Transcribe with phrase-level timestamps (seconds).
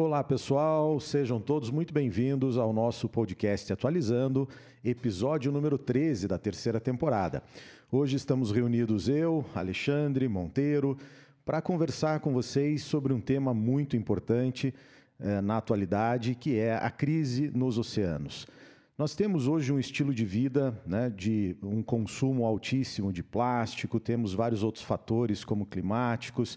[0.00, 4.48] Olá, pessoal, sejam todos muito bem-vindos ao nosso podcast Atualizando,
[4.84, 7.42] episódio número 13 da terceira temporada.
[7.90, 10.96] Hoje estamos reunidos eu, Alexandre Monteiro,
[11.44, 14.72] para conversar com vocês sobre um tema muito importante
[15.18, 18.46] eh, na atualidade, que é a crise nos oceanos.
[18.96, 24.32] Nós temos hoje um estilo de vida né, de um consumo altíssimo de plástico, temos
[24.32, 26.56] vários outros fatores, como climáticos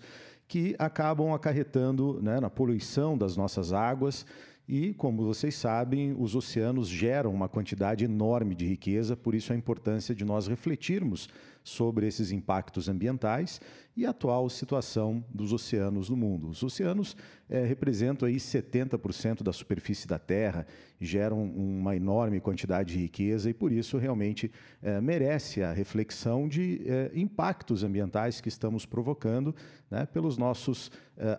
[0.51, 4.25] que acabam acarretando né, na poluição das nossas águas.
[4.67, 9.55] E, como vocês sabem, os oceanos geram uma quantidade enorme de riqueza, por isso a
[9.55, 11.29] importância de nós refletirmos
[11.63, 13.61] sobre esses impactos ambientais
[13.95, 16.49] e a atual situação dos oceanos no mundo.
[16.49, 17.15] Os oceanos
[17.49, 20.65] é, representam aí 70% da superfície da Terra,
[20.99, 26.81] geram uma enorme quantidade de riqueza e por isso realmente é, merece a reflexão de
[26.85, 29.55] é, impactos ambientais que estamos provocando
[29.89, 30.89] né, pelos nossos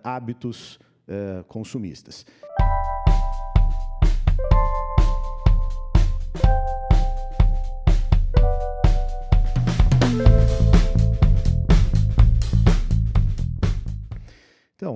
[0.05, 0.79] hábitos
[1.49, 2.25] consumistas.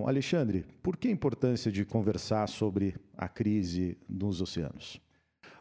[0.08, 5.00] Alexandre, por que a importância de conversar sobre a crise nos oceanos?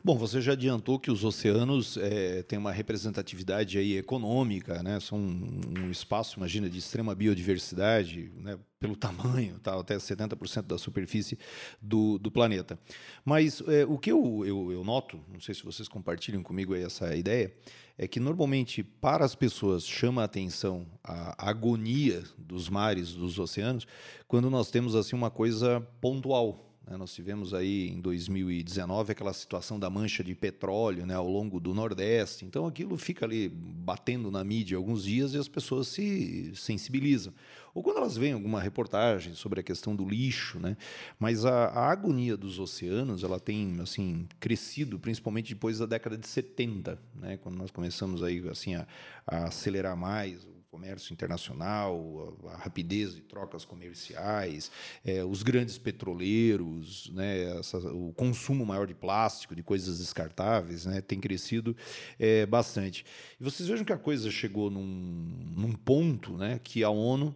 [0.06, 5.00] Bom, você já adiantou que os oceanos é, têm uma representatividade aí econômica, né?
[5.00, 8.56] São um, espaço, imagina, de extrema biodiversidade, né?
[8.80, 9.74] pelo tamanho, tá?
[9.80, 11.40] até 70% da superfície
[11.82, 12.78] do, do planeta.
[13.26, 17.16] Mas é, o que eu, eu, eu, noto, não sei se vocês compartilham comigo essa
[17.16, 17.52] ideia,
[17.98, 23.88] é que normalmente para as pessoas chama a atenção a agonia dos mares, dos oceanos,
[24.28, 26.65] quando nós temos assim uma coisa pontual.
[26.88, 26.98] Né?
[26.98, 31.74] Nós tivemos aí em 2019 aquela situação da mancha de petróleo né, ao longo do
[31.74, 32.46] Nordeste.
[32.46, 37.34] Então aquilo fica ali batendo na mídia alguns dias e as pessoas se sensibilizam.
[37.74, 40.78] Ou quando elas veem alguma reportagem sobre a questão do lixo, né?
[41.20, 46.26] Mas a, a agonia dos oceanos ela tem assim crescido, principalmente depois da década de
[46.26, 47.36] 70, né?
[47.36, 48.88] Quando nós começamos aí assim a,
[49.28, 54.70] a acelerar mais comércio internacional, a, a rapidez de trocas comerciais,
[55.06, 61.00] é, os grandes petroleiros, né, essa, o consumo maior de plástico, de coisas descartáveis, né,
[61.00, 61.74] tem crescido
[62.20, 63.06] é, bastante.
[63.40, 67.34] E vocês vejam que a coisa chegou num, num ponto né, que a ONU,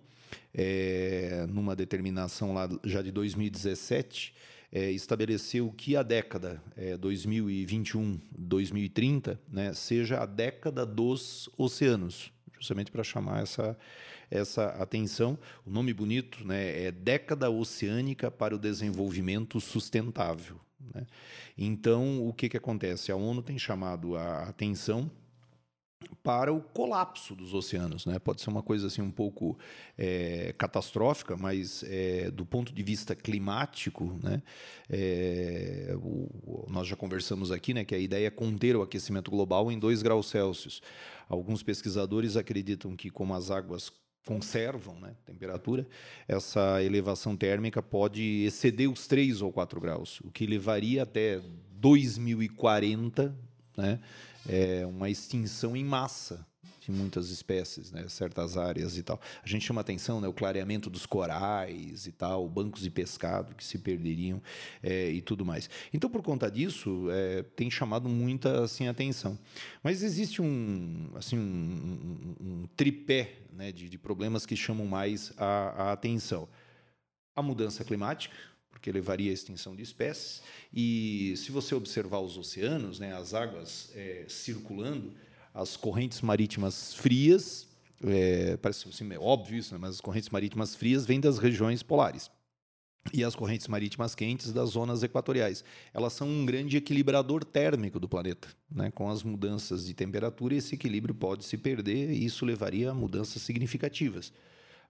[0.53, 4.33] é, numa determinação lá já de 2017,
[4.69, 13.03] é, estabeleceu que a década é, 2021-2030 né, seja a década dos oceanos justamente para
[13.03, 13.77] chamar essa,
[14.29, 15.37] essa atenção.
[15.65, 20.59] O nome bonito né, é Década Oceânica para o Desenvolvimento Sustentável.
[20.93, 21.07] Né?
[21.57, 23.11] Então, o que, que acontece?
[23.11, 25.09] A ONU tem chamado a atenção
[26.23, 28.05] para o colapso dos oceanos.
[28.05, 28.19] Né?
[28.19, 29.57] Pode ser uma coisa assim um pouco
[29.97, 34.41] é, catastrófica, mas é, do ponto de vista climático, né?
[34.89, 39.71] É, o, nós já conversamos aqui né, que a ideia é conter o aquecimento global
[39.71, 40.81] em 2 graus Celsius.
[41.27, 43.91] Alguns pesquisadores acreditam que, como as águas
[44.25, 45.88] conservam né, temperatura,
[46.27, 53.35] essa elevação térmica pode exceder os 3 ou 4 graus, o que levaria até 2040
[53.77, 53.99] né,
[54.47, 56.45] é, uma extinção em massa
[56.89, 59.19] de muitas espécies, né, certas áreas e tal.
[59.44, 63.63] A gente chama atenção, né, o clareamento dos corais e tal, bancos de pescado que
[63.63, 64.41] se perderiam
[64.81, 65.69] é, e tudo mais.
[65.94, 69.38] Então, por conta disso, é, tem chamado muita assim atenção.
[69.83, 75.31] Mas existe um assim um, um, um tripé né, de, de, problemas que chamam mais
[75.38, 76.47] a, a atenção.
[77.35, 78.35] A mudança climática,
[78.79, 80.41] porque levaria à extinção de espécies.
[80.73, 85.13] E se você observar os oceanos, né, as águas é, circulando,
[85.53, 87.68] as correntes marítimas frias,
[88.01, 91.84] é, parece assim, é óbvio isso, né, mas as correntes marítimas frias vêm das regiões
[91.84, 92.31] polares.
[93.13, 95.63] E as correntes marítimas quentes das zonas equatoriais.
[95.94, 98.47] Elas são um grande equilibrador térmico do planeta.
[98.69, 98.91] Né?
[98.91, 103.41] Com as mudanças de temperatura, esse equilíbrio pode se perder e isso levaria a mudanças
[103.41, 104.31] significativas.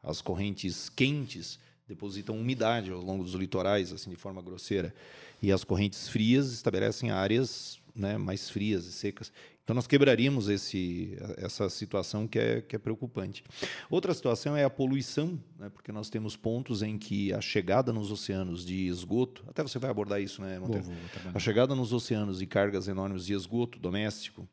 [0.02, 4.94] As correntes quentes depositam umidade ao longo dos litorais, assim de forma grosseira,
[5.42, 9.32] e as correntes frias estabelecem áreas né, mais frias e secas.
[9.70, 13.44] Então nós quebraríamos esse, essa situação que é, que é preocupante.
[13.88, 18.10] Outra situação é a poluição, né, porque nós temos pontos em que a chegada nos
[18.10, 20.86] oceanos de esgoto, até você vai abordar isso, né, Monteiro?
[20.86, 24.50] Vou, vou, a chegada nos oceanos de cargas enormes de esgoto doméstico,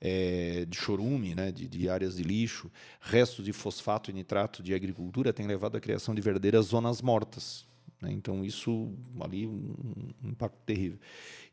[0.00, 2.72] é, de chorume, né, de, de, áreas de lixo,
[3.02, 7.66] restos de fosfato e nitrato de agricultura tem levado à criação de verdadeiras zonas mortas.
[8.04, 8.12] Né?
[8.12, 9.74] Então, isso ali, um,
[10.22, 10.98] um impacto terrível.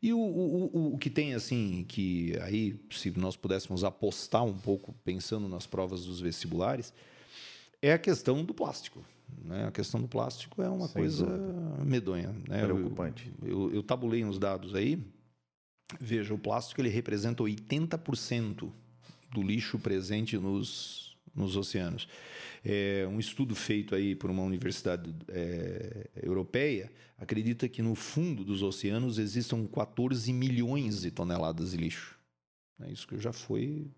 [0.02, 4.94] E o, o, o, que tem, assim, que aí, se nós pudéssemos apostar um pouco,
[5.04, 6.92] pensando nas provas dos vestibulares,
[7.80, 9.02] é a questão do plástico.
[9.44, 9.66] Né?
[9.66, 11.84] A questão do plástico é uma Sem coisa dúvida.
[11.84, 12.34] medonha.
[12.46, 12.62] Né?
[12.64, 13.32] Preocupante.
[13.42, 15.02] Eu, eu, eu tabulei uns dados aí.
[16.00, 18.70] Veja, o plástico ele representa 80%
[19.30, 21.01] do lixo presente nos,
[21.34, 22.08] nos oceanos.
[22.64, 28.62] É, um estudo feito aí por uma universidade é, europeia acredita que no fundo dos
[28.62, 32.18] oceanos existam 14 milhões de toneladas de lixo.
[32.80, 33.90] É isso que já foi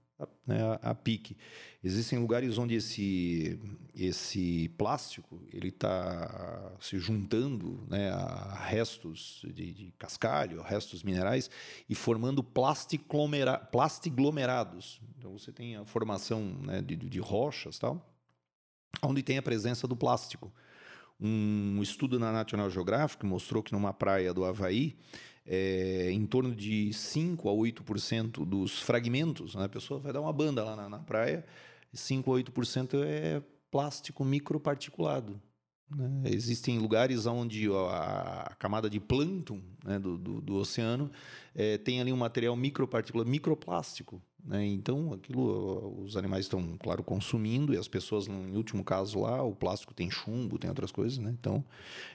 [0.46, 1.34] né, a, pique.
[1.82, 3.58] Existem lugares onde esse,
[3.94, 11.50] esse plástico ele está se juntando né, a restos de, de, cascalho, restos minerais
[11.88, 15.00] e formando plastiglomerados.
[15.19, 18.10] Então você tem a formação né, de, de rochas tal,
[19.02, 20.52] onde tem a presença do plástico.
[21.20, 24.96] Um estudo na National Geographic mostrou que numa praia do Havaí
[25.46, 29.55] é, em torno de 5 a 8% dos fragmentos.
[29.55, 29.64] Né?
[29.64, 31.44] A pessoa vai dar uma banda lá na, na praia,
[31.93, 35.41] 5 a 8% é plástico microparticulado.
[35.91, 36.23] Né?
[36.26, 41.11] Existem lugares onde a, a camada de plâncton né, do, do, do, oceano
[41.55, 44.23] é, tem ali um material microparticulado, microplástico.
[44.44, 44.67] Né?
[44.67, 49.55] Então, aquilo os animais estão, claro, consumindo e as pessoas, em último caso lá, o
[49.55, 51.35] plástico tem chumbo, tem outras coisas, né?
[51.38, 51.64] então,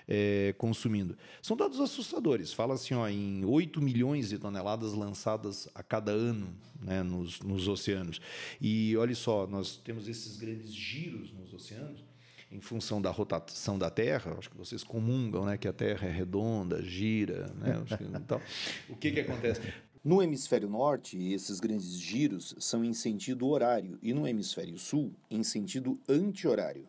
[0.07, 1.17] é, consumindo.
[1.41, 2.53] São dados assustadores.
[2.53, 7.67] Fala assim, ó, em 8 milhões de toneladas lançadas a cada ano né, nos, nos
[7.67, 8.21] oceanos.
[8.61, 12.03] E olha só, nós temos esses grandes giros nos oceanos
[12.51, 16.11] em função da rotação da Terra, acho que vocês comungam, né, que a Terra é
[16.11, 17.75] redonda, gira, né?
[18.15, 18.41] então,
[18.89, 19.61] o que que acontece?
[20.03, 25.43] No hemisfério norte, esses grandes giros são em sentido horário e no hemisfério sul, em
[25.43, 26.87] sentido anti-horário.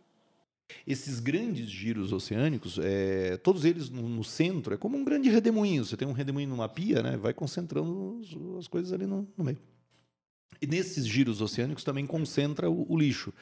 [0.86, 5.84] Esses grandes giros oceânicos, é, todos eles no, no, centro, é como um grande redemoinho.
[5.84, 8.20] Você tem um redemoinho numa pia, né, vai concentrando
[8.56, 9.58] as coisas ali no, no meio.
[10.62, 13.32] E nesses giros oceânicos também concentra o, o lixo.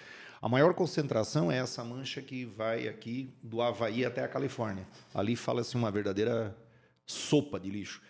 [0.40, 4.86] A maior concentração é essa mancha que vai aqui do Havaí até a Califórnia.
[5.12, 6.56] Ali fala-se uma verdadeira
[7.04, 8.00] sopa de lixo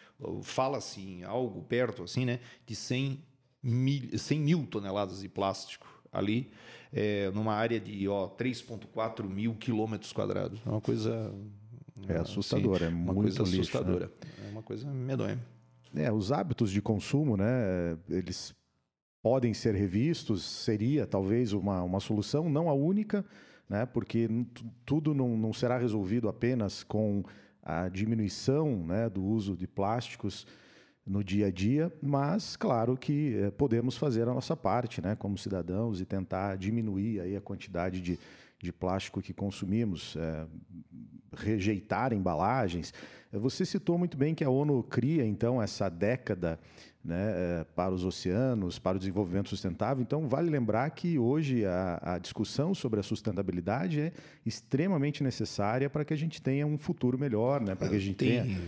[0.42, 3.22] fala-se em algo perto assim, né, de 100
[3.62, 6.50] mil, 100 mil toneladas de plástico ali,
[6.92, 10.60] é, numa área de 3,4 mil quilômetros quadrados.
[10.64, 11.32] É uma coisa.
[12.06, 13.60] É assustador, é uma muito coisa lixo, né?
[13.60, 14.06] assustadora.
[14.06, 14.46] Né?
[14.46, 15.38] É uma coisa medonha.
[15.94, 18.54] É, os hábitos de consumo, né, eles
[19.22, 23.24] podem ser revistos, seria talvez uma, uma solução, não a única,
[23.68, 24.28] né, porque
[24.84, 27.24] tudo não, não será resolvido apenas com
[27.68, 30.46] a diminuição né, do uso de plásticos
[31.06, 35.36] no dia a dia, mas claro que é, podemos fazer a nossa parte, né, como
[35.36, 38.18] cidadãos, e tentar diminuir aí a quantidade de,
[38.58, 40.46] de plástico que consumimos, é,
[41.36, 42.94] rejeitar embalagens.
[43.30, 46.58] Você citou muito bem que a ONU cria então essa década
[47.08, 50.02] né, eh, para os oceanos, para o desenvolvimento sustentável.
[50.02, 54.12] Então, vale lembrar que hoje a, a, discussão sobre a sustentabilidade é
[54.44, 58.16] extremamente necessária para que a gente tenha um futuro melhor, né, para que a gente
[58.16, 58.60] tem, tenha.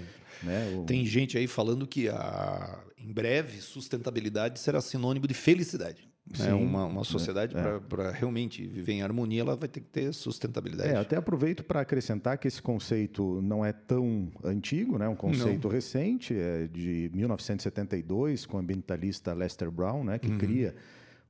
[0.42, 0.84] Né, o...
[0.84, 6.09] Tem gente aí falando que a, em breve sustentabilidade será sinônimo de felicidade.
[6.32, 7.80] Sim, é uma, uma sociedade é.
[7.80, 10.90] para realmente viver em harmonia, ela vai ter que ter sustentabilidade.
[10.90, 15.08] É, até aproveito para acrescentar que esse conceito não é tão antigo, né?
[15.08, 15.74] um conceito não.
[15.74, 20.18] recente, é de 1972, com o ambientalista Lester Brown, né?
[20.18, 20.38] que uhum.
[20.38, 20.74] cria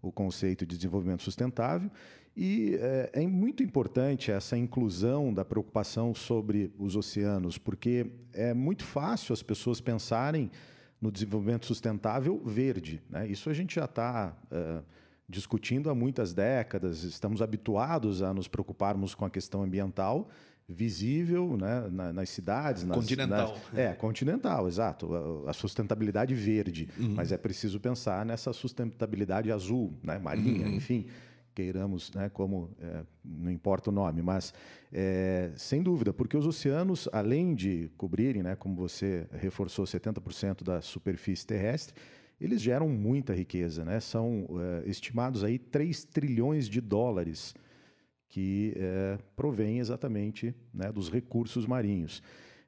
[0.02, 1.90] o conceito de desenvolvimento sustentável.
[2.36, 8.84] E é, é, muito importante essa inclusão da preocupação sobre os oceanos, porque é muito
[8.84, 10.50] fácil as pessoas pensarem
[11.00, 13.02] no desenvolvimento sustentável verde.
[13.08, 13.26] Né?
[13.26, 14.82] Isso a gente já está uh, eh,
[15.28, 20.28] discutindo há muitas décadas, estamos habituados a nos preocuparmos com a questão ambiental
[20.68, 22.84] visível né, nas cidades.
[22.84, 23.58] Nas, continental.
[23.72, 25.44] Nas, é, continental, exato.
[25.46, 26.88] A, a sustentabilidade verde.
[26.96, 27.14] Uhum.
[27.14, 30.74] Mas é preciso pensar nessa sustentabilidade azul, né, marinha, uhum.
[30.74, 31.06] enfim
[31.54, 34.54] queiramos, né, como é, não importa o nome, mas
[34.92, 40.80] é, sem dúvida, porque os oceanos, além de cobrirem, né, como você reforçou, 70% da
[40.80, 41.94] superfície terrestre,
[42.40, 44.00] eles geram muita riqueza, né?
[44.00, 47.54] São é, estimados aí 3 trilhões de dólares
[48.30, 52.22] que é, provém exatamente né, dos recursos marinhos.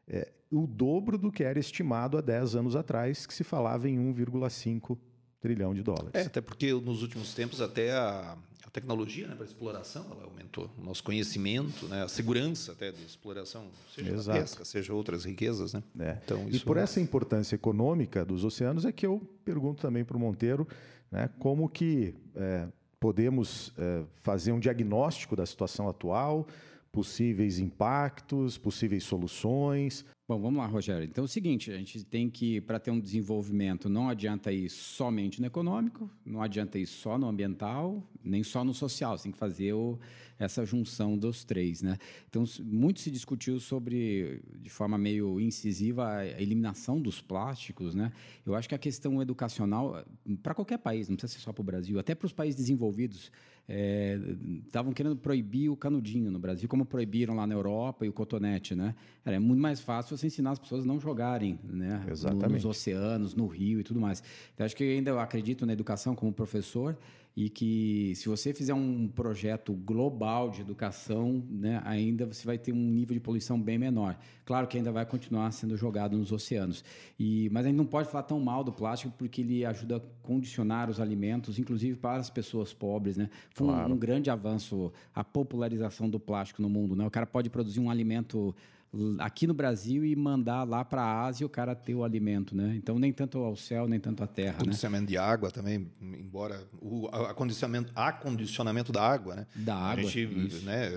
[0.06, 3.96] É, o dobro do que era estimado há 10 anos atrás, que se falava em
[3.96, 4.98] 1,5
[5.42, 6.10] trilhão de dólares.
[6.14, 8.36] É, até porque nos últimos tempos até a,
[8.72, 10.70] tecnologia né, para exploração ela aumentou.
[10.78, 14.38] O nosso conhecimento, né, a segurança até de exploração, seja Exato.
[14.38, 15.74] pesca, seja outras riquezas.
[15.74, 15.82] Né?
[16.00, 16.18] É.
[16.24, 20.20] Então, e por essa importância econômica dos oceanos é que eu pergunto também para o
[20.20, 20.66] Monteiro
[21.10, 22.66] né, como que é,
[22.98, 26.46] podemos é, fazer um diagnóstico da situação atual,
[26.90, 30.04] possíveis impactos, possíveis soluções.
[30.32, 31.04] Bom, vamos lá, Rogério.
[31.04, 34.70] Então é o seguinte, a gente tem que, para ter um desenvolvimento, não adianta ir
[34.70, 39.32] somente no econômico, não adianta ir só no ambiental, nem só no social, você tem
[39.32, 39.98] que fazer o,
[40.38, 41.98] essa junção dos três, né?
[42.30, 48.10] Então, muito se discutiu sobre, de forma meio incisiva, a eliminação dos plásticos, né?
[48.46, 50.02] Eu acho que a questão educacional,
[50.42, 53.30] para qualquer país, não precisa ser só para o Brasil, até para os países desenvolvidos,
[54.66, 58.12] estavam é, querendo proibir o canudinho no Brasil, como proibiram lá na Europa e o
[58.12, 58.94] cotonete, né?
[59.24, 62.04] Era muito mais fácil você ensinar as pessoas a não jogarem, né?
[62.10, 62.52] Exatamente.
[62.52, 64.22] nos oceanos, no rio e tudo mais.
[64.54, 66.96] Então, acho que ainda eu acredito na educação como professor
[67.36, 72.72] e que se você fizer um projeto global de educação, né, ainda você vai ter
[72.72, 74.18] um nível de poluição bem menor.
[74.44, 76.84] Claro que ainda vai continuar sendo jogado nos oceanos.
[77.18, 80.00] E, mas a gente não pode falar tão mal do plástico porque ele ajuda a
[80.22, 83.16] condicionar os alimentos, inclusive para as pessoas pobres.
[83.16, 83.30] Né?
[83.54, 83.90] Foi claro.
[83.90, 86.94] um, um grande avanço a popularização do plástico no mundo.
[86.94, 87.06] Né?
[87.06, 88.54] O cara pode produzir um alimento
[89.18, 92.74] aqui no Brasil e mandar lá para a Ásia o cara ter o alimento, né?
[92.76, 94.58] Então nem tanto ao céu nem tanto à terra.
[94.58, 94.64] Né?
[94.64, 95.08] Condicionamento né?
[95.08, 99.46] de água também, embora o acondicionamento, acondicionamento da água, né?
[99.54, 100.04] Da água.
[100.04, 100.90] A gente, né,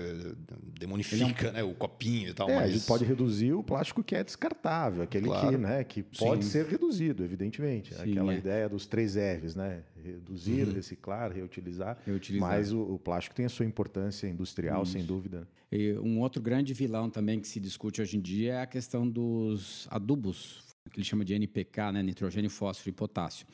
[0.78, 1.54] demonifica, é um...
[1.54, 2.50] né, o copinho e tal.
[2.50, 2.64] É, mas...
[2.64, 5.48] a gente pode reduzir o plástico que é descartável, aquele claro.
[5.48, 6.50] que, né, que pode Sim.
[6.50, 7.94] ser reduzido, evidentemente.
[7.94, 8.38] Sim, Aquela é.
[8.38, 9.82] ideia dos três R's, né?
[10.06, 10.74] Reduzir, uhum.
[10.74, 11.98] reciclar, reutilizar.
[12.04, 12.48] Reutilizar.
[12.48, 14.92] Mas o, o, plástico tem a sua importância industrial, Isso.
[14.92, 15.48] sem dúvida.
[15.70, 19.08] E um outro grande vilão também que se discute hoje em dia é a questão
[19.08, 22.02] dos adubos, que ele chama de NPK, né?
[22.02, 23.46] nitrogênio, fósforo e potássio.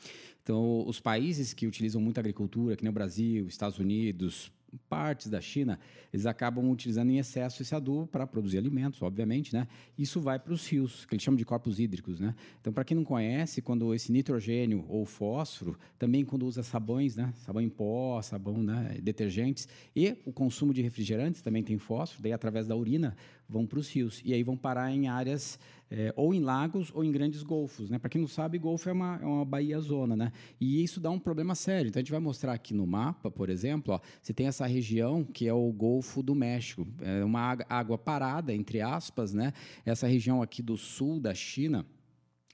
[0.43, 4.51] Então, os países que utilizam muito agricultura, que nem o Brasil, Estados Unidos,
[4.89, 5.79] partes da China,
[6.11, 9.67] eles acabam utilizando em excesso esse adubo para produzir alimentos, obviamente, né?
[9.97, 12.35] Isso vai para os rios, que eles chamam de corpos hídricos, né?
[12.59, 17.33] Então, para quem não conhece, quando esse nitrogênio ou fósforo, também quando usa sabões, né?
[17.45, 18.97] Sabão em pó, sabão, né?
[19.01, 23.15] Detergentes e o consumo de refrigerantes também tem fósforo, daí através da urina
[23.53, 25.59] vão para os rios e aí vão parar em áreas
[25.91, 27.99] é, ou em lagos ou em grandes golfos, né?
[27.99, 30.31] Para quem não sabe, golfo é uma, é uma baía zona, né?
[30.59, 31.89] E isso dá um problema sério.
[31.89, 35.23] Então a gente vai mostrar aqui no mapa, por exemplo, ó, você tem essa região
[35.23, 39.53] que é o Golfo do México, é uma água parada entre aspas, né?
[39.85, 41.85] Essa região aqui do sul da China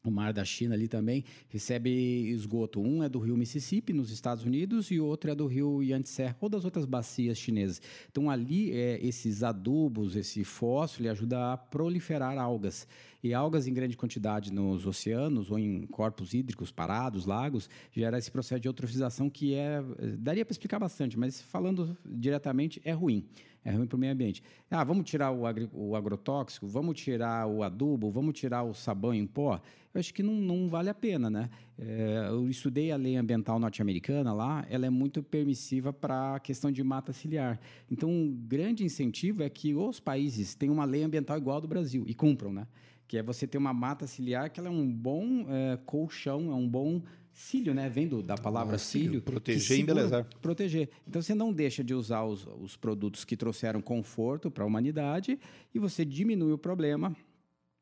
[0.04, 1.90] o mar da China ali também recebe
[2.30, 2.80] esgoto.
[2.80, 6.48] Um é do rio Mississippi, nos Estados Unidos, e outro é do rio Yangtze, ou
[6.48, 7.82] das outras bacias chinesas.
[8.10, 12.88] Então, ali, é, esses adubos, esse fósforo, ele ajuda a proliferar algas.
[13.22, 18.32] E algas em grande quantidade nos oceanos ou em corpos hídricos parados, lagos, gera esse
[18.32, 19.84] processo de eutrofização que é...
[20.18, 23.28] Daria para explicar bastante, mas falando diretamente, é ruim
[23.64, 24.42] é ruim para o meio ambiente.
[24.70, 29.14] Ah, vamos tirar o, agri, o agrotóxico, vamos tirar o adubo, vamos tirar o sabão
[29.14, 29.62] em pó.
[29.94, 31.50] Eu acho que não, não vale a pena, né?
[31.78, 36.72] É, eu estudei a lei ambiental norte-americana lá, ela é muito permissiva para a questão
[36.72, 37.60] de mata ciliar.
[37.90, 41.68] Então, um grande incentivo é que os países tenham uma lei ambiental igual ao do
[41.68, 42.68] Brasil e cumpram, né?
[43.08, 46.56] Que é você ter uma mata ciliar que ela é um bom é, colchão, é
[46.56, 47.88] um bom Cílio, né?
[47.88, 49.22] Vendo da palavra ah, cílio.
[49.22, 50.28] Proteger e embelezar.
[50.42, 50.90] Proteger.
[51.08, 55.40] Então você não deixa de usar os, os produtos que trouxeram conforto para a humanidade
[55.74, 57.16] e você diminui o problema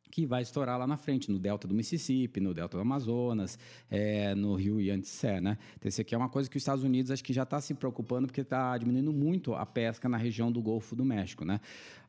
[0.10, 3.58] que vai estourar lá na frente, no delta do Mississippi, no delta do Amazonas,
[3.90, 5.58] é, no rio Yangtze, né?
[5.78, 7.74] Então, isso aqui é uma coisa que os Estados Unidos acho que já está se
[7.74, 11.60] preocupando porque está diminuindo muito a pesca na região do Golfo do México, né?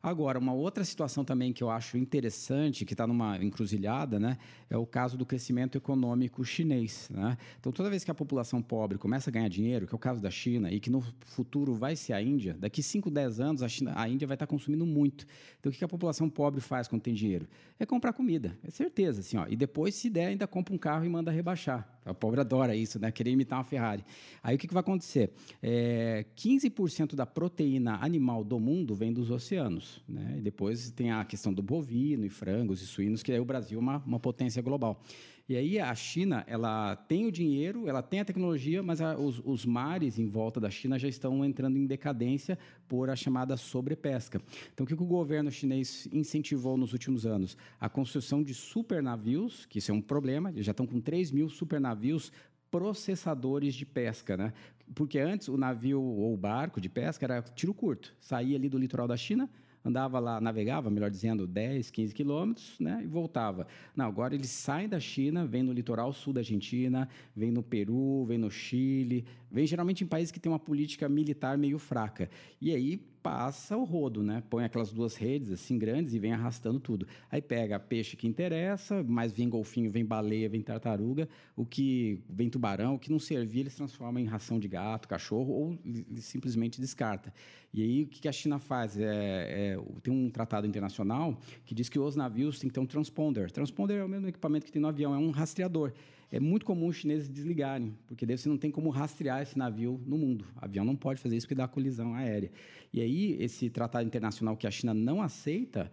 [0.01, 4.37] Agora, uma outra situação também que eu acho interessante, que está numa encruzilhada, né?
[4.69, 7.37] É o caso do crescimento econômico chinês, né?
[7.59, 10.21] Então, toda vez que a população pobre começa a ganhar dinheiro, que é o caso
[10.21, 13.67] da China, e que no futuro vai ser a Índia, daqui 5, 10 anos a,
[13.67, 15.25] China, a Índia vai estar tá consumindo muito.
[15.59, 17.45] Então, o que a população pobre faz quando tem dinheiro?
[17.77, 19.47] É comprar comida, é certeza, assim, ó.
[19.49, 21.99] E depois, se der, ainda compra um carro e manda rebaixar.
[22.05, 23.11] A pobre adora isso, né?
[23.11, 24.05] Querer imitar uma Ferrari.
[24.43, 25.33] Aí o que, que vai acontecer?
[25.61, 30.35] É, 15% da proteína animal do mundo vem dos oceanos, né?
[30.37, 33.79] E depois tem a questão do bovino e frangos e suínos, que aí o Brasil
[33.79, 35.01] é uma, uma potência global.
[35.49, 39.41] E aí a China, ela tem o dinheiro, ela tem a tecnologia, mas a, os,
[39.43, 42.55] os, mares em volta da China já estão entrando em decadência
[42.87, 44.39] por a chamada sobrepesca.
[44.71, 47.57] Então, o que o governo chinês incentivou nos últimos anos?
[47.79, 51.49] A construção de supernavios, que isso é um problema, eles já estão com 3 mil
[51.49, 52.31] supernavios
[52.69, 54.53] processadores de pesca, né?
[54.93, 58.77] Porque antes o navio ou o barco de pesca era tiro curto, saía ali do
[58.77, 59.49] litoral da China,
[59.89, 63.67] andava lá, navegava, melhor dizendo, 10, 15 quilômetros, né, e voltava.
[63.95, 68.25] Não, agora eles saem da China, vêm no litoral sul da Argentina, vêm no Peru,
[68.25, 72.29] vêm no Chile, vêm geralmente em países que têm uma política militar meio fraca.
[72.61, 74.41] E aí passa o rodo, né?
[74.49, 77.05] Põe aquelas duas redes assim grandes e vem arrastando tudo.
[77.29, 82.49] Aí pega peixe que interessa, mas vem golfinho, vem baleia, vem tartaruga, o que vem
[82.49, 85.77] tubarão, o que não servir, eles transformam em ração de gato, cachorro ou
[86.17, 87.33] simplesmente descarta.
[87.73, 88.97] E aí o que a China faz?
[88.97, 92.85] É, é, tem um tratado internacional que diz que os navios têm que ter um
[92.85, 93.51] transponder.
[93.51, 95.93] Transponder é o mesmo equipamento que tem no avião, é um rastreador
[96.31, 99.99] é muito comum os chineses desligarem, porque daí você não tem como rastrear esse navio
[100.05, 100.45] no mundo.
[100.55, 102.51] O avião não pode fazer isso porque dá colisão aérea.
[102.93, 105.91] E aí, esse tratado internacional que a China não aceita,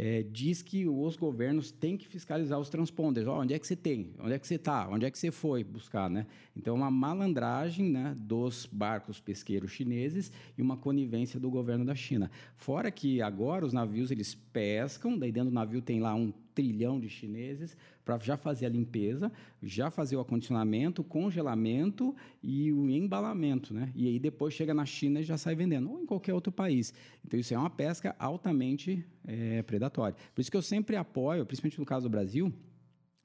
[0.00, 3.26] é, diz que os governos têm que fiscalizar os transponders.
[3.26, 4.14] Oh, onde é que você tem?
[4.20, 4.88] Onde é que você está?
[4.88, 6.08] Onde é que você foi buscar?
[6.08, 6.24] Né?
[6.56, 12.30] Então, uma malandragem né, dos barcos pesqueiros chineses e uma conivência do governo da China.
[12.54, 16.98] Fora que agora os navios eles pescam, daí dentro do navio tem lá um trilhão
[16.98, 19.30] de chineses para já fazer a limpeza,
[19.62, 23.92] já fazer o acondicionamento, o congelamento e o embalamento, né?
[23.94, 26.92] E aí depois chega na China e já sai vendendo, ou em qualquer outro país.
[27.24, 30.16] Então isso é uma pesca altamente é, predatória.
[30.34, 32.52] Por isso que eu sempre apoio, principalmente no caso do Brasil,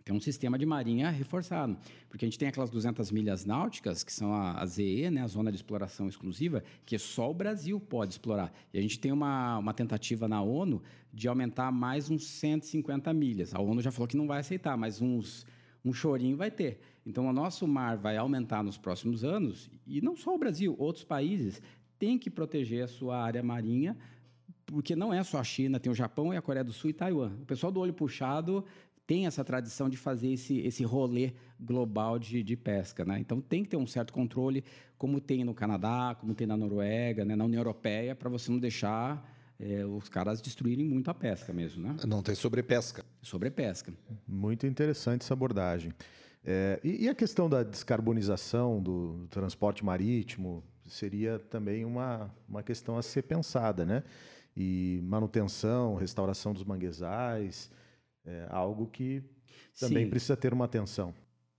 [0.04, 1.78] tem um sistema de marinha reforçado,
[2.10, 5.28] porque a gente tem aquelas 200 milhas náuticas, que são a, a ZE, né, a
[5.28, 8.54] Zona de Exploração Exclusiva, que só o Brasil pode explorar.
[8.74, 10.82] E a gente tem uma, uma tentativa na ONU
[11.14, 13.56] de aumentar mais uns 150 milhas.
[13.56, 15.46] A ONU já falou que não vai aceitar, mas uns,
[15.86, 16.82] um chorinho vai ter.
[17.06, 21.06] Então, o nosso mar vai aumentar nos próximos anos, e não só o Brasil, outros
[21.06, 21.62] países
[21.98, 23.98] têm que proteger a sua área marinha,
[24.66, 26.94] porque não é só a China, tem o Japão e a Coreia do Sul e
[26.94, 27.32] Taiwan.
[27.42, 28.66] O pessoal do olho puxado
[29.14, 33.06] tem essa tradição de fazer esse, esse rolê global de, de pesca.
[33.06, 33.20] Né?
[33.20, 34.64] Então, tem que ter um certo controle,
[34.98, 37.36] como tem no Canadá, como tem na Noruega, né?
[37.36, 39.24] na União Europeia, para você não deixar
[39.60, 41.84] é, os caras destruírem muito a pesca mesmo.
[41.84, 41.96] Né?
[42.08, 43.06] Não tem sobrepesca.
[43.22, 43.94] Sobrepesca.
[44.28, 45.94] Muito interessante essa abordagem.
[46.44, 52.64] É, e, e, a questão da descarbonização do, do, transporte marítimo seria também uma, uma
[52.64, 54.02] questão a ser pensada, né?
[54.58, 57.70] E manutenção, restauração dos manguezais,
[58.26, 59.24] é algo que
[59.80, 60.10] também Sim.
[60.10, 61.14] precisa ter uma atenção.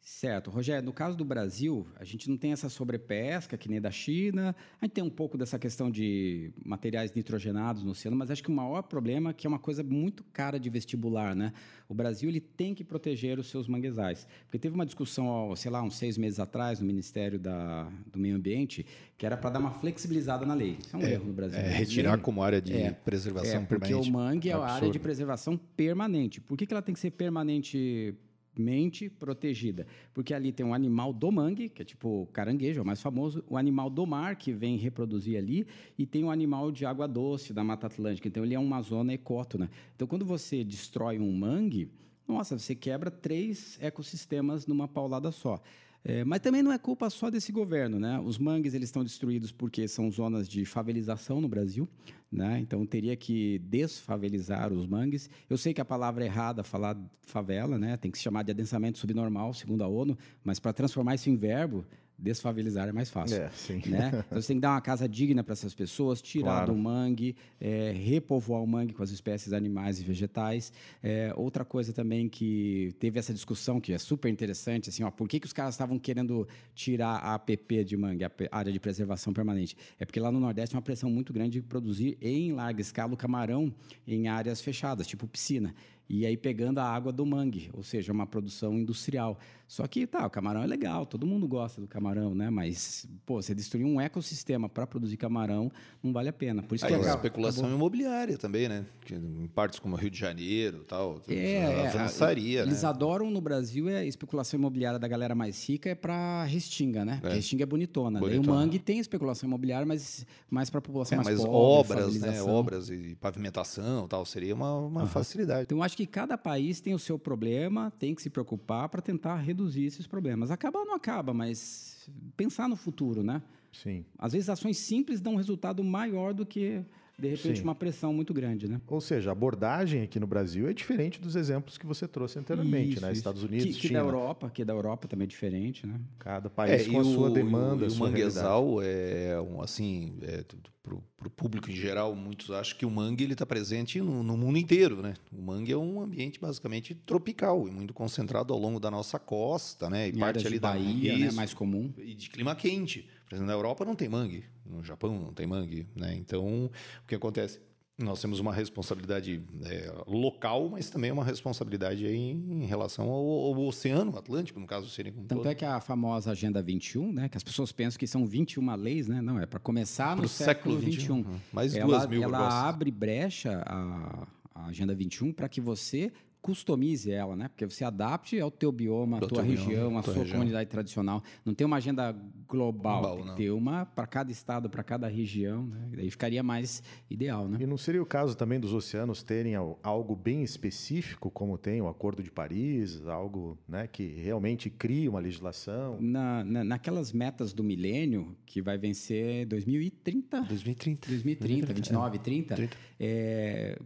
[0.04, 0.50] Certo.
[0.50, 4.54] Rogério, no caso do Brasil, a gente não tem essa sobrepesca que nem da China,
[4.78, 8.50] a gente tem um pouco dessa questão de materiais nitrogenados no oceano, mas acho que
[8.50, 11.54] o maior problema é que é uma coisa muito cara de vestibular, né?
[11.88, 14.26] O Brasil ele tem que proteger os seus manguezais.
[14.44, 18.36] Porque teve uma discussão, sei lá, uns seis meses atrás, no Ministério da, do Meio
[18.36, 18.84] Ambiente,
[19.16, 20.76] que era para dar uma flexibilizada na lei.
[20.80, 21.58] Isso é um é, erro no Brasil.
[21.58, 24.10] É, retirar como área de é, preservação é, porque permanente.
[24.10, 26.42] Porque o mangue é a área de preservação permanente.
[26.42, 28.14] Por que, que ela tem que ser permanente
[28.56, 29.86] mente protegida.
[30.12, 33.44] Porque ali tem um animal do mangue, que é tipo caranguejo, é o mais famoso,
[33.48, 35.66] o animal do mar, que vem reproduzir ali,
[35.98, 38.28] e tem um animal de água doce da Mata Atlântica.
[38.28, 39.70] Então, ele é uma zona ecótona.
[39.94, 41.90] Então, quando você destrói um mangue,
[42.26, 45.60] nossa, você quebra três ecossistemas numa paulada só.
[46.06, 48.20] É, mas também não é culpa só desse governo, né?
[48.20, 51.88] Os mangues eles estão destruídos porque são zonas de favelização no Brasil,
[52.30, 52.58] né?
[52.60, 55.30] Então teria que desfavelizar os mangues.
[55.48, 57.96] Eu sei que a palavra é errada falar favela, né?
[57.96, 61.36] Tem que se chamar de adensamento subnormal, segundo a ONU, mas para transformar isso em
[61.36, 61.86] verbo,
[62.18, 63.36] desfavelizar é mais fácil.
[63.36, 63.50] É,
[63.86, 64.24] né?
[64.26, 66.72] Então você tem que dar uma casa digna para essas pessoas, tirar claro.
[66.72, 70.72] do mangue, é, repovoar o mangue com as espécies animais e vegetais.
[71.02, 75.28] É, outra coisa também que teve essa discussão que é super interessante, assim, ó, por
[75.28, 79.32] que, que os caras estavam querendo tirar a APP de mangue, a área de preservação
[79.32, 79.76] permanente?
[79.98, 83.12] É porque lá no Nordeste é uma pressão muito grande de produzir em larga escala
[83.12, 83.72] o camarão
[84.06, 85.74] em áreas fechadas, tipo piscina
[86.08, 89.38] e aí pegando a água do mangue, ou seja, uma produção industrial.
[89.66, 92.50] Só que tá, o camarão é legal, todo mundo gosta do camarão, né?
[92.50, 96.62] Mas, pô, você destruir um ecossistema para produzir camarão não vale a pena.
[96.62, 97.78] Por isso aí, que a especulação acabou...
[97.78, 98.84] imobiliária também, né?
[99.00, 102.88] Que em partes como Rio de Janeiro, tal, é, avançaria, é, Eles né?
[102.88, 107.18] adoram no Brasil é a especulação imobiliária da galera mais rica é para Restinga, né?
[107.20, 107.36] Porque é.
[107.36, 108.20] Restinga é bonitona.
[108.20, 108.42] bonitona.
[108.42, 112.02] Daí o Mangue tem especulação imobiliária, mas mais para a população é, mais mas pobre,
[112.02, 112.42] obras, né?
[112.42, 115.06] Obras e pavimentação, tal, seria uma, uma uhum.
[115.06, 115.62] facilidade.
[115.62, 119.36] Então acho que cada país tem o seu problema, tem que se preocupar para tentar
[119.36, 120.50] reduzir esses problemas.
[120.50, 123.42] Acabar não acaba, mas pensar no futuro, né?
[123.72, 124.04] Sim.
[124.18, 126.84] Às vezes ações simples dão um resultado maior do que
[127.16, 127.62] de repente, Sim.
[127.62, 128.80] uma pressão muito grande, né?
[128.88, 132.94] Ou seja, a abordagem aqui no Brasil é diferente dos exemplos que você trouxe anteriormente,
[132.94, 133.12] isso, né?
[133.12, 133.18] Isso.
[133.18, 134.00] Estados Unidos, que, que China.
[134.00, 136.00] da Europa, que da Europa também é diferente, né?
[136.18, 140.16] Cada país é, com a sua demanda, e o, e o manguezal é um, assim,
[140.22, 140.42] é,
[140.82, 144.36] para o público em geral, muitos acham que o mangue ele está presente no, no,
[144.36, 145.14] mundo inteiro, né?
[145.32, 149.88] O mangue é um ambiente basicamente tropical e muito concentrado ao longo da nossa costa,
[149.88, 150.08] né?
[150.08, 151.30] E em parte ali da Bahia, né?
[151.30, 151.92] Mais comum.
[151.96, 153.08] E de clima quente.
[153.26, 156.14] Por exemplo, na Europa não tem mangue, no Japão não tem mangue, né?
[156.14, 157.60] Então, o que acontece?
[157.96, 163.60] Nós temos uma responsabilidade é, local, mas também uma responsabilidade em, em relação ao, ao,
[163.60, 165.48] Oceano Atlântico, no caso seria Tanto todo.
[165.48, 169.06] é que a famosa Agenda 21, né, que as pessoas pensam que são 21 leis,
[169.06, 169.22] né?
[169.22, 171.16] Não, é para começar no século, século 21.
[171.18, 171.24] Uhum.
[171.52, 176.12] Mais ela, duas mil Ela abre brecha a, a Agenda 21 para que você
[176.44, 177.48] customize ela, né?
[177.48, 180.32] Porque você adapte ao teu bioma, à tua região, à sua região.
[180.32, 181.22] comunidade tradicional.
[181.42, 182.12] Não tem uma agenda
[182.46, 185.88] global, global tem que ter uma para cada estado, para cada região, né?
[185.96, 187.56] Daí ficaria mais ideal, né?
[187.62, 191.88] E não seria o caso também dos oceanos terem algo bem específico, como tem o
[191.88, 195.96] Acordo de Paris, algo né, que realmente cria uma legislação?
[195.98, 200.42] Na, na, naquelas metas do milênio, que vai vencer 2030.
[200.42, 201.08] 2030.
[201.08, 202.54] 2030, 29, 30.
[202.54, 202.76] 30.
[203.00, 203.78] É,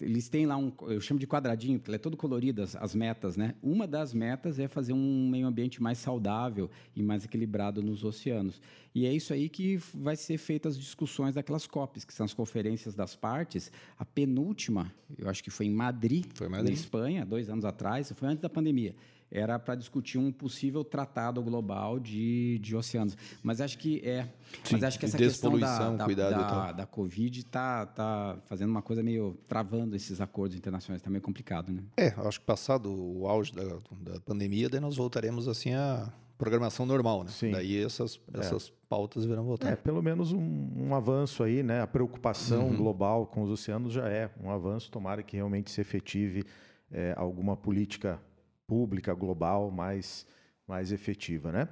[0.00, 2.94] eles têm lá um, eu chamo de quadradinho, porque ele é todo colorido, as, as,
[2.94, 3.54] metas, né?
[3.62, 8.60] Uma das metas é fazer um meio ambiente mais saudável e mais equilibrado nos oceanos.
[8.94, 12.32] E é isso aí que vai ser feitas as discussões daquelas COPs, que são as
[12.32, 13.72] conferências das partes.
[13.98, 16.68] A penúltima, eu acho que foi em Madrid, foi Madrid.
[16.68, 18.94] na Espanha, dois anos atrás, foi antes da pandemia
[19.30, 23.16] era para discutir um possível tratado global de, de oceanos.
[23.42, 24.24] Mas acho que é.
[24.64, 28.82] Sim, mas acho que essa questão da, da, da, da Covid está tá fazendo uma
[28.82, 31.82] coisa meio travando esses acordos internacionais, está meio complicado, né?
[31.96, 33.64] É, acho que passado o auge da,
[34.00, 37.30] da pandemia, daí nós voltaremos assim a programação normal, né?
[37.30, 37.50] Sim.
[37.50, 38.38] Daí essas, é.
[38.38, 38.72] essas é.
[38.88, 39.72] pautas virão voltar.
[39.72, 41.82] É, pelo menos um, um avanço aí, né?
[41.82, 42.76] A preocupação uhum.
[42.76, 44.90] global com os oceanos já é um avanço.
[44.90, 46.44] Tomara que realmente se efetive
[46.90, 48.20] é, alguma política
[48.68, 50.24] pública, global, mais,
[50.68, 51.68] mais efetiva, né?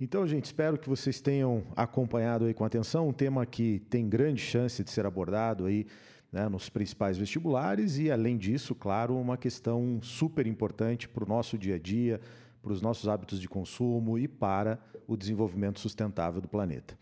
[0.00, 4.40] Então, gente, espero que vocês tenham acompanhado aí com atenção um tema que tem grande
[4.40, 5.86] chance de ser abordado aí
[6.32, 11.58] né, nos principais vestibulares e, além disso, claro, uma questão super importante para o nosso
[11.58, 12.18] dia a dia,
[12.62, 16.96] para os nossos hábitos de consumo e para o desenvolvimento sustentável do planeta.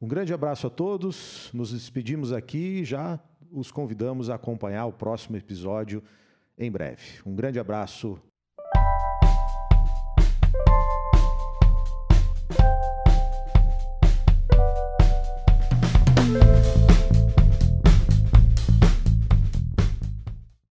[0.00, 3.20] Um grande abraço a todos, nos despedimos aqui e já
[3.52, 6.02] os convidamos a acompanhar o próximo episódio
[6.58, 7.20] em breve.
[7.24, 8.20] Um grande abraço